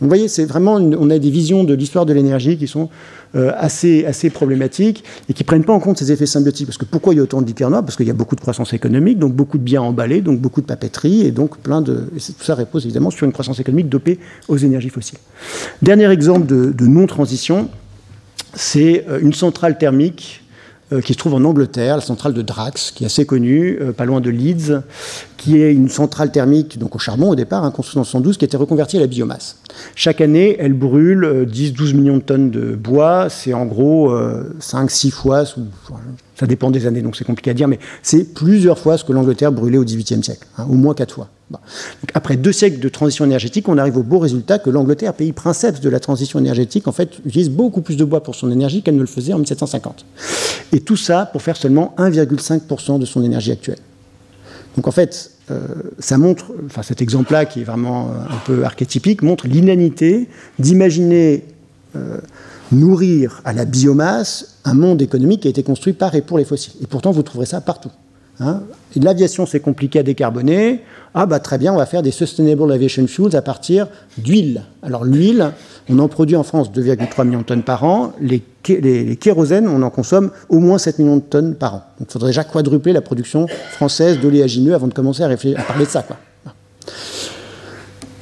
[0.00, 2.88] vous voyez, c'est vraiment, on a des visions de l'histoire de l'énergie qui sont
[3.36, 6.66] euh, assez, problématiques et qui ne prennent pas en compte ces effets symbiotiques.
[6.66, 8.72] Parce que pourquoi il y a autant de Parce qu'il y a beaucoup de croissance
[8.72, 12.10] économique, donc beaucoup de biens emballés, donc beaucoup de papeterie, et donc plein de.
[12.12, 15.18] tout ça repose évidemment sur une croissance économique dopée aux énergies fossiles.
[15.80, 17.68] Dernier exemple de, non-transition,
[18.54, 20.43] c'est euh, une centrale thermique
[21.04, 24.20] qui se trouve en Angleterre, la centrale de Drax, qui est assez connue, pas loin
[24.20, 24.82] de Leeds,
[25.44, 28.44] qui est une centrale thermique, donc au charbon au départ, hein, construite en 1912, qui
[28.44, 29.58] a été reconvertie à la biomasse.
[29.94, 33.28] Chaque année, elle brûle 10-12 euh, millions de tonnes de bois.
[33.28, 35.44] C'est en gros 5-6 euh, fois,
[36.34, 39.12] ça dépend des années, donc c'est compliqué à dire, mais c'est plusieurs fois ce que
[39.12, 41.28] l'Angleterre brûlait au XVIIIe siècle, hein, au moins 4 fois.
[42.14, 45.80] Après deux siècles de transition énergétique, on arrive au beau résultat que l'Angleterre, pays princeps
[45.80, 48.96] de la transition énergétique, en fait, utilise beaucoup plus de bois pour son énergie qu'elle
[48.96, 50.04] ne le faisait en 1750.
[50.72, 53.78] Et tout ça pour faire seulement 1,5% de son énergie actuelle.
[54.76, 55.60] Donc en fait, euh,
[55.98, 60.28] ça montre, enfin cet exemple-là qui est vraiment euh, un peu archétypique, montre l'inanité
[60.58, 61.44] d'imaginer
[61.96, 62.18] euh,
[62.72, 66.44] nourrir à la biomasse un monde économique qui a été construit par et pour les
[66.44, 66.74] fossiles.
[66.82, 67.90] Et pourtant, vous trouverez ça partout.
[68.40, 68.62] Hein.
[68.96, 70.80] L'aviation, c'est compliqué à décarboner.
[71.14, 73.86] Ah bah très bien, on va faire des Sustainable Aviation Fuels à partir
[74.18, 74.62] d'huile.
[74.82, 75.52] Alors l'huile,
[75.88, 78.12] on en produit en France 2,3 millions de tonnes par an.
[78.20, 78.42] Les,
[79.16, 81.82] kérosènes, on en consomme au moins 7 millions de tonnes par an.
[81.98, 85.62] Donc il faudrait déjà quadrupler la production française d'oléagineux avant de commencer à, réfléchir, à
[85.62, 86.02] parler de ça.
[86.02, 86.16] Quoi.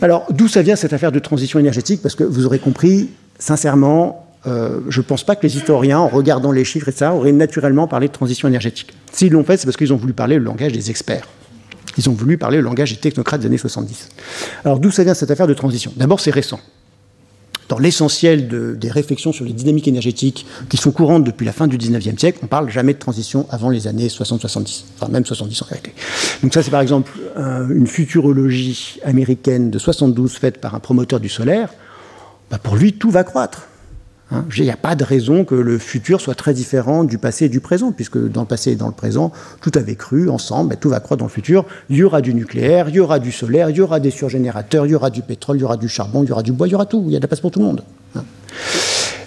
[0.03, 2.03] Alors d'où ça vient cette affaire de transition énergétique?
[2.03, 6.09] Parce que vous aurez compris, sincèrement, euh, je ne pense pas que les historiens, en
[6.09, 8.93] regardant les chiffres et ça, auraient naturellement parlé de transition énergétique.
[9.13, 11.29] S'ils l'ont fait, c'est parce qu'ils ont voulu parler le langage des experts.
[11.99, 14.09] Ils ont voulu parler le langage des technocrates des années 70.
[14.65, 15.93] Alors d'où ça vient cette affaire de transition?
[15.97, 16.61] D'abord, c'est récent
[17.69, 21.79] dans l'essentiel des réflexions sur les dynamiques énergétiques qui sont courantes depuis la fin du
[21.79, 25.65] 19e siècle, on parle jamais de transition avant les années 60-70, enfin même 70 en
[25.65, 25.95] réalité.
[26.43, 31.31] Donc ça c'est par exemple une futurologie américaine de 72 faite par un promoteur du
[31.31, 31.71] solaire.
[32.51, 33.69] Bah, pour lui, tout va croître.
[34.33, 37.47] Hein, il n'y a pas de raison que le futur soit très différent du passé
[37.47, 40.77] et du présent, puisque dans le passé et dans le présent, tout avait cru ensemble,
[40.81, 41.67] tout va croître dans le futur.
[41.91, 44.87] Il y aura du nucléaire, il y aura du solaire, il y aura des surgénérateurs,
[44.87, 46.67] il y aura du pétrole, il y aura du charbon, il y aura du bois,
[46.67, 47.05] il y aura tout.
[47.07, 47.85] Il y a de la place pour tout le monde.
[48.15, 48.25] Hein.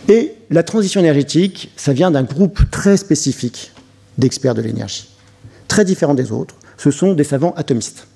[0.08, 3.74] Et la transition énergétique, ça vient d'un groupe très spécifique
[4.18, 5.10] d'experts de l'énergie,
[5.68, 6.56] très différent des autres.
[6.78, 8.08] Ce sont des savants atomistes.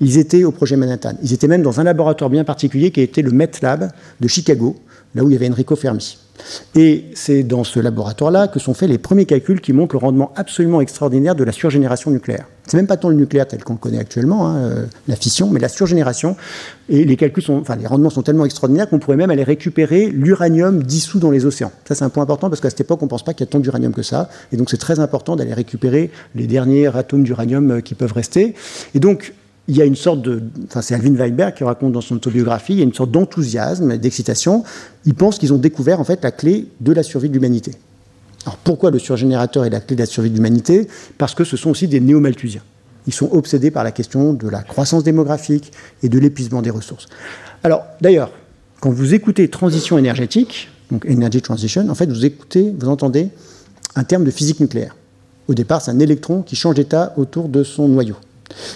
[0.00, 1.14] Ils étaient au projet Manhattan.
[1.22, 4.76] Ils étaient même dans un laboratoire bien particulier qui était le Met Lab de Chicago,
[5.14, 6.18] là où il y avait Enrico Fermi.
[6.74, 10.32] Et c'est dans ce laboratoire-là que sont faits les premiers calculs qui montrent le rendement
[10.36, 12.46] absolument extraordinaire de la surgénération nucléaire.
[12.66, 15.48] C'est même pas tant le nucléaire tel qu'on le connaît actuellement, hein, euh, la fission,
[15.48, 16.36] mais la surgénération.
[16.90, 20.08] Et les calculs sont, enfin, les rendements sont tellement extraordinaires qu'on pourrait même aller récupérer
[20.08, 21.72] l'uranium dissous dans les océans.
[21.86, 23.48] Ça, c'est un point important parce qu'à cette époque, on ne pense pas qu'il y
[23.48, 24.28] a tant d'uranium que ça.
[24.52, 28.54] Et donc, c'est très important d'aller récupérer les derniers atomes d'uranium euh, qui peuvent rester.
[28.94, 29.32] Et donc,
[29.68, 30.42] il y a une sorte de.
[30.66, 33.98] Enfin, c'est Alvin Weinberg qui raconte dans son autobiographie, il y a une sorte d'enthousiasme,
[33.98, 34.64] d'excitation.
[35.04, 37.72] Ils pensent qu'ils ont découvert en fait la clé de la survie de l'humanité.
[38.46, 40.88] Alors pourquoi le surgénérateur est la clé de la survie de l'humanité?
[41.18, 42.62] Parce que ce sont aussi des néo-malthusiens.
[43.06, 47.06] Ils sont obsédés par la question de la croissance démographique et de l'épuisement des ressources.
[47.62, 48.30] Alors d'ailleurs,
[48.80, 53.28] quand vous écoutez transition énergétique, donc energy transition, en fait vous écoutez, vous entendez
[53.96, 54.96] un terme de physique nucléaire.
[55.46, 58.16] Au départ, c'est un électron qui change d'état autour de son noyau.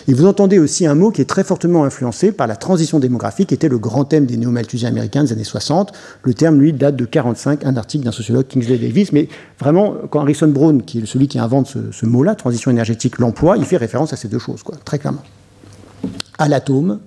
[0.09, 3.49] Et vous entendez aussi un mot qui est très fortement influencé par la transition démographique,
[3.49, 5.93] qui était le grand thème des néo-malthusiens américains des années 60.
[6.23, 9.13] Le terme, lui, date de 45, un article d'un sociologue Kingsley Davis.
[9.13, 13.57] Mais vraiment, quand Harrison Brown, qui est celui qui invente ce, mot-là, transition énergétique, l'emploi,
[13.57, 15.23] il fait référence à ces deux choses, quoi, très clairement.
[16.39, 17.01] À l'atome,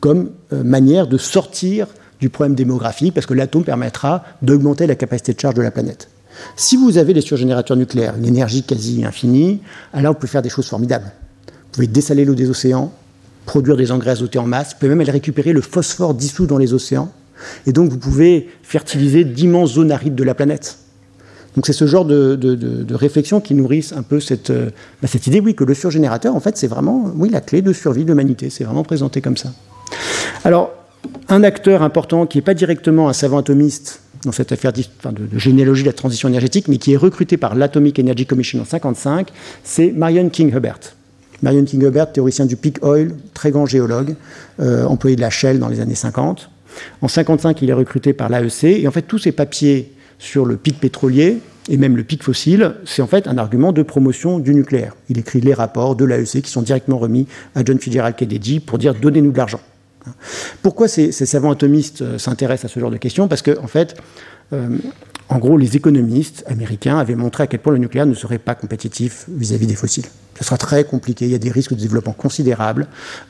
[0.00, 1.86] comme euh, manière de sortir
[2.20, 6.08] du problème démographique, parce que l'atome permettra d'augmenter la capacité de charge de la planète.
[6.56, 9.60] Si vous avez les surgénérateurs nucléaires, une énergie quasi infinie,
[9.92, 11.12] alors vous pouvez faire des choses formidables.
[11.72, 12.92] Vous pouvez dessaler l'eau des océans,
[13.46, 16.58] produire des engrais azotés en masse, vous pouvez même aller récupérer le phosphore dissous dans
[16.58, 17.10] les océans,
[17.66, 20.76] et donc vous pouvez fertiliser d'immenses zones arides de la planète.
[21.56, 24.68] Donc c'est ce genre de, réflexion qui nourrissent un peu cette, euh,
[25.00, 27.72] bah, cette, idée, oui, que le surgénérateur, en fait, c'est vraiment oui, la clé de
[27.72, 28.50] survie de l'humanité.
[28.50, 29.50] C'est vraiment présenté comme ça.
[30.44, 30.72] Alors,
[31.28, 34.82] un acteur important qui n'est pas directement un savant atomiste dans cette affaire de,
[35.38, 39.28] généalogie de la transition énergétique, mais qui est recruté par l'Atomic Energy Commission en 1955,
[39.64, 40.78] c'est Marion King Hubbert.
[41.42, 44.14] Marion Kingebert, théoricien du peak oil, très grand géologue,
[44.60, 46.50] euh, employé de la Shell dans les années 50.
[47.02, 50.56] En 55, il est recruté par l'AEC, et en fait, tous ces papiers sur le
[50.56, 54.54] pic pétrolier et même le pic fossile, c'est en fait un argument de promotion du
[54.54, 54.94] nucléaire.
[55.08, 58.78] Il écrit les rapports de l'AEC qui sont directement remis à John Fitzgerald Kennedy pour
[58.78, 59.60] dire donnez-nous de l'argent.
[60.62, 63.28] Pourquoi ces, savants atomistes euh, s'intéressent à ce genre de questions?
[63.28, 63.94] Parce que, en fait,
[64.52, 64.68] euh,
[65.28, 68.54] en gros, les économistes américains avaient montré à quel point le nucléaire ne serait pas
[68.54, 70.06] compétitif vis-à-vis des fossiles.
[70.38, 72.86] Ce sera très compliqué, il y a des risques de développement considérables.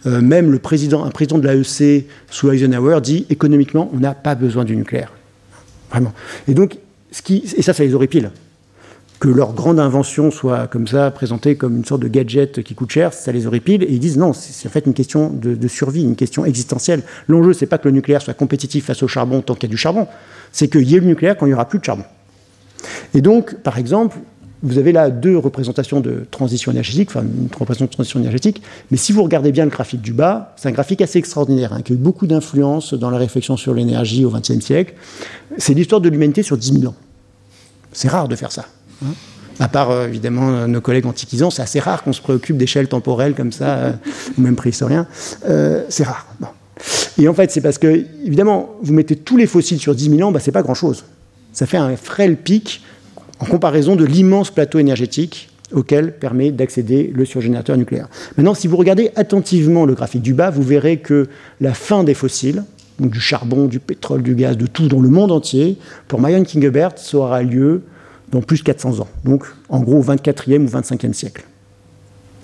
[0.07, 4.76] Euh, même un président de l'AEC sous Eisenhower dit économiquement, on n'a pas besoin du
[4.76, 5.12] nucléaire.
[5.90, 6.12] Vraiment.
[6.48, 6.78] Et donc,
[7.11, 8.31] ce et ça, ça les horripile.
[9.22, 12.90] Que leur grande invention soit comme ça, présentée comme une sorte de gadget qui coûte
[12.90, 13.85] cher, ça les horripile.
[13.85, 17.04] Et ils disent non, c'est en fait une question de, survie, une question existentielle.
[17.28, 19.74] L'enjeu, c'est pas que le nucléaire soit compétitif face au charbon tant qu'il y a
[19.74, 20.08] du charbon
[20.50, 22.02] c'est qu'il y ait le nucléaire quand il n'y aura plus de charbon.
[23.14, 24.18] Et donc, par exemple,
[24.64, 28.96] vous avez là deux représentations de transition énergétique, enfin une représentation de transition énergétique, mais
[28.96, 31.92] si vous regardez bien le graphique du bas, c'est un graphique assez extraordinaire, hein, qui
[31.92, 34.94] a eu beaucoup d'influence dans la réflexion sur l'énergie au XXe siècle.
[35.58, 36.96] C'est l'histoire de l'humanité sur 10 000 ans.
[37.92, 38.64] C'est rare de faire ça.
[39.60, 43.34] À part, euh, évidemment, nos collègues antiquisants, c'est assez rare qu'on se préoccupe d'échelles temporelles
[43.34, 43.92] comme ça, euh,
[44.38, 45.06] ou même préhistoriens.
[45.48, 46.26] Euh, c'est rare.
[47.18, 50.28] Et en fait, c'est parce que, évidemment, vous mettez tous les fossiles sur 10 000
[50.28, 51.04] ans, bah, c'est pas grand-chose.
[51.52, 52.82] Ça fait un frêle pic
[53.38, 58.08] en comparaison de l'immense plateau énergétique auquel permet d'accéder le surgénérateur nucléaire.
[58.36, 61.28] Maintenant, si vous regardez attentivement le graphique du bas, vous verrez que
[61.60, 62.64] la fin des fossiles,
[62.98, 66.42] donc du charbon, du pétrole, du gaz, de tout dans le monde entier, pour Marion
[66.42, 67.82] Kingebert, ça aura lieu
[68.33, 69.09] dans plus de 400 ans.
[69.25, 71.45] Donc, en gros, au 24e ou 25e siècle.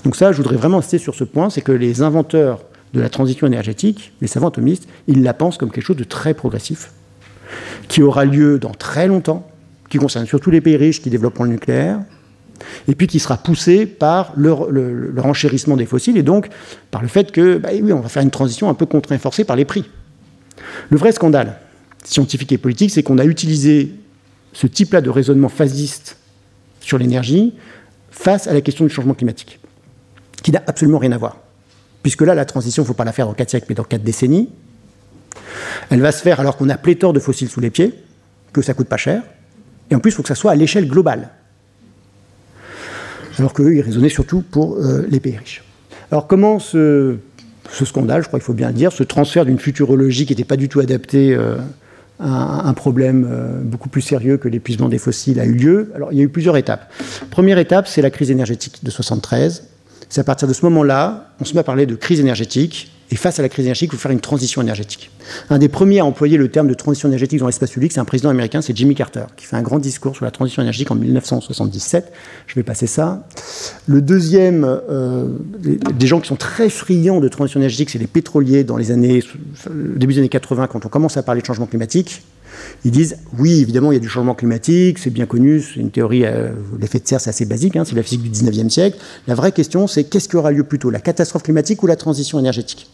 [0.05, 2.61] Donc ça, je voudrais vraiment insister sur ce point, c'est que les inventeurs
[2.95, 6.35] de la transition énergétique, les savants atomistes, ils la pensent comme quelque chose de très
[6.35, 6.93] progressif,
[7.89, 9.51] qui aura lieu dans très longtemps,
[9.89, 12.01] qui concerne surtout les pays riches qui développeront le nucléaire,
[12.87, 16.49] et puis qui sera poussé par le, renchérissement des fossiles, et donc
[16.91, 19.45] par le fait que, bah oui, on va faire une transition un peu contraint forcée
[19.45, 19.85] par les prix.
[20.91, 21.59] Le vrai scandale
[22.05, 23.93] scientifique et politique, c'est qu'on a utilisé
[24.53, 26.17] ce type-là de raisonnement phasiste
[26.81, 27.55] sur l'énergie
[28.11, 29.61] face à la question du changement climatique,
[30.43, 31.37] qui n'a absolument rien à voir
[32.03, 33.85] puisque là, la transition, il ne faut pas la faire dans 4 siècles, mais dans
[33.85, 34.49] 4 décennies.
[35.91, 37.95] Elle va se faire alors qu'on a pléthore de fossiles sous les pieds,
[38.53, 39.23] que ça coûte pas cher,
[39.91, 41.29] et en plus, il faut que ça soit à l'échelle globale.
[43.39, 45.63] Alors qu'eux, ils raisonnaient surtout pour euh, les pays riches.
[46.11, 47.19] Alors comment ce,
[47.71, 50.57] scandale, je crois qu'il faut bien le dire, ce transfert d'une futurologie qui n'était pas
[50.57, 51.57] du tout adaptée euh,
[52.21, 55.93] un problème euh, beaucoup plus sérieux que l'épuisement des fossiles a eu lieu.
[55.95, 56.93] Alors il y a eu plusieurs étapes.
[57.31, 59.63] Première étape, c'est la crise énergétique de 73
[60.09, 63.17] c'est à partir de ce moment-là, on se met à parler de crise énergétique Et
[63.17, 65.11] face à la crise énergétique, il faut faire une transition énergétique.
[65.49, 68.05] Un des premiers à employer le terme de transition énergétique dans l'espace public, c'est un
[68.05, 70.95] président américain, c'est Jimmy Carter, qui fait un grand discours sur la transition énergétique en
[70.95, 72.13] 1977.
[72.47, 73.27] Je vais passer ça.
[73.87, 75.27] Le deuxième, euh,
[75.59, 79.23] des gens qui sont très friands de transition énergétique, c'est les pétroliers dans les années,
[79.71, 82.23] début des années 80, quand on commence à parler de changement climatique.
[82.85, 85.91] Ils disent oui, évidemment, il y a du changement climatique, c'est bien connu, c'est une
[85.91, 88.99] théorie, euh, l'effet de serre, c'est assez basique, hein, c'est la physique du 19e siècle.
[89.27, 92.39] La vraie question, c'est qu'est-ce qui aura lieu plutôt, la catastrophe climatique ou la transition
[92.39, 92.89] énergétique?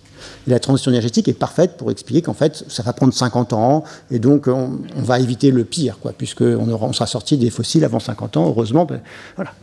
[0.47, 4.19] La transition énergétique est parfaite pour expliquer qu'en fait, ça va prendre 50 ans et
[4.19, 8.37] donc on, va éviter le pire, quoi, puisqu'on on sera sorti des fossiles avant 50
[8.37, 8.85] ans, heureusement.
[8.85, 9.01] Ben.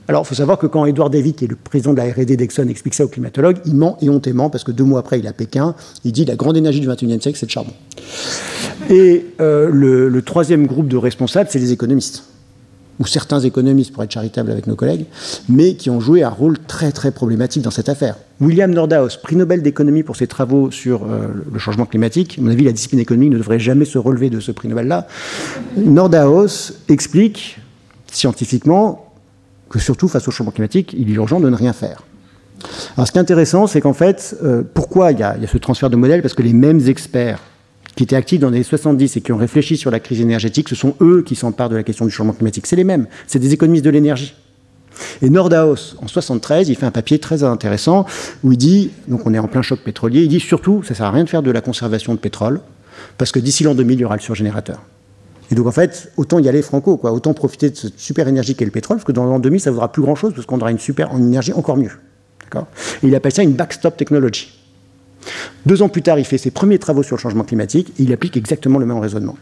[0.08, 2.38] Alors, il faut savoir que quand Edward David, qui est le président de la R&D
[2.38, 4.10] d'Exxon, explique ça aux climatologues, il ment et
[4.52, 6.88] parce que deux mois après, il est à Pékin, il dit la grande énergie du
[6.88, 7.74] 21e siècle, c'est le charbon.
[8.90, 12.24] Et euh, le troisième groupe de responsables, c'est les économistes
[13.00, 15.06] ou certains économistes, pour être charitable avec nos collègues,
[15.50, 18.16] mais qui ont joué un rôle très très problématique dans cette affaire.
[18.40, 22.52] William Nordhaus, prix Nobel d'économie pour ses travaux sur euh, le changement climatique, à mon
[22.52, 25.08] avis, la discipline économique ne devrait jamais se relever de ce prix Nobel-là.
[25.78, 27.60] Nordhaus explique
[28.12, 29.14] scientifiquement
[29.70, 32.04] que surtout face au changement climatique, il est urgent de ne rien faire.
[32.96, 35.46] Alors ce qui est intéressant, c'est qu'en fait, euh, pourquoi il y, a, il y
[35.46, 36.22] a ce transfert de modèle?
[36.22, 37.40] Parce que les mêmes experts
[37.96, 40.70] qui étaient actifs dans les années 70 et qui ont réfléchi sur la crise énergétique,
[40.70, 42.68] ce sont eux qui s'emparent de la question du changement climatique.
[42.68, 44.34] C'est les mêmes, c'est des économistes de l'énergie.
[45.22, 48.06] Et Nordhaus, en 73, il fait un papier très intéressant
[48.44, 50.98] où il dit, donc on est en plein choc pétrolier, il dit surtout, ça ne
[50.98, 52.62] sert à rien de faire de la conservation de pétrole,
[53.18, 54.82] parce que d'ici l'an 2000, il y aura le surgénérateur.
[55.50, 58.56] Et donc en fait, autant y aller franco, quoi, autant profiter de cette super énergie
[58.56, 60.60] qu'est le pétrole, parce que dans l'an 2000, ça ne vaudra plus grand-chose, parce qu'on
[60.60, 61.92] aura une super énergie encore mieux.
[63.04, 64.50] Et il appelle ça une backstop technology.
[65.66, 68.14] Deux ans plus tard, il fait ses premiers travaux sur le changement climatique et il
[68.14, 69.38] applique exactement le même raisonnement.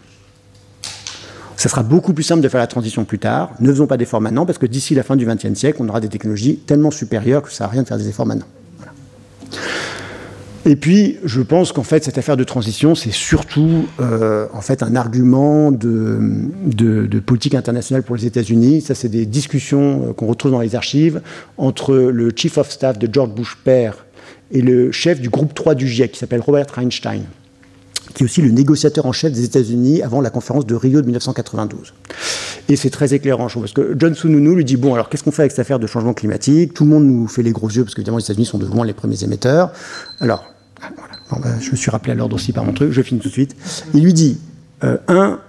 [1.55, 3.51] Ça sera beaucoup plus simple de faire la transition plus tard.
[3.59, 5.99] Ne faisons pas d'efforts maintenant parce que d'ici la fin du XXe siècle, on aura
[5.99, 8.45] des technologies tellement supérieures que ça n'a rien de faire des efforts maintenant.
[10.65, 14.83] Et puis, je pense qu'en fait, cette affaire de transition, c'est surtout euh, en fait
[14.83, 16.19] un argument de,
[16.65, 18.81] de, politique internationale pour les États-Unis.
[18.81, 21.21] Ça, c'est des discussions euh, qu'on retrouve dans les archives
[21.57, 24.05] entre le chief of staff de George Bush père
[24.51, 27.23] et le chef du groupe 3 du GIEC, qui s'appelle Robert Einstein,
[28.13, 31.05] qui est aussi le négociateur en chef des États-Unis avant la conférence de Rio de
[31.05, 31.93] 1992.
[32.67, 35.43] Et c'est très éclairant, parce que John Sununu lui dit Bon, alors qu'est-ce qu'on fait
[35.43, 36.73] avec cette affaire de changement climatique?
[36.73, 38.85] Tout le monde nous fait les gros yeux, parce qu'évidemment, les États-Unis sont de loin
[38.85, 39.71] les premiers émetteurs.
[40.19, 40.45] Alors,
[41.29, 41.59] voilà.
[41.59, 43.55] je me suis rappelé à l'ordre aussi par mon truc, je finis tout de suite.
[43.93, 44.39] Il lui dit
[44.83, 45.39] euh, Un,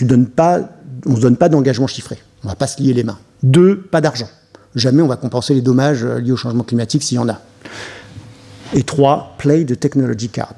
[0.00, 3.18] on ne se donne pas d'engagement chiffré, on ne va pas se lier les mains.
[3.42, 4.28] Deux, pas d'argent.
[4.74, 7.40] Jamais on va compenser les dommages euh, liés au changement climatique s'il y en a.
[8.74, 10.54] Et trois, play the technology card.